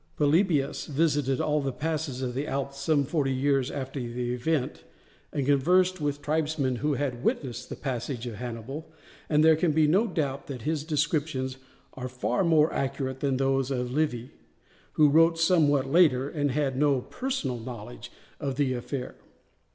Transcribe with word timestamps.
Polybius 0.17 0.87
visited 0.87 1.39
all 1.39 1.61
the 1.61 1.71
passes 1.71 2.23
of 2.23 2.33
the 2.33 2.47
Alps 2.47 2.79
some 2.79 3.03
forty 3.05 3.31
years 3.31 3.69
after 3.69 3.99
the 3.99 4.33
event, 4.33 4.83
and 5.31 5.45
conversed 5.45 6.01
with 6.01 6.23
tribesmen 6.23 6.77
who 6.77 6.95
had 6.95 7.23
witnessed 7.23 7.69
the 7.69 7.75
passage 7.75 8.25
of 8.25 8.37
Hannibal, 8.37 8.91
and 9.29 9.43
there 9.43 9.55
can 9.55 9.73
be 9.73 9.85
no 9.85 10.07
doubt 10.07 10.47
that 10.47 10.63
his 10.63 10.83
descriptions 10.83 11.57
are 11.93 12.09
far 12.09 12.43
more 12.43 12.73
accurate 12.73 13.19
than 13.19 13.37
those 13.37 13.69
of 13.69 13.91
Livy, 13.91 14.31
who 14.93 15.07
wrote 15.07 15.37
somewhat 15.37 15.85
later 15.85 16.27
and 16.27 16.49
had 16.49 16.75
no 16.75 17.01
personal 17.01 17.59
knowledge 17.59 18.11
of 18.39 18.55
the 18.55 18.73
affair. 18.73 19.13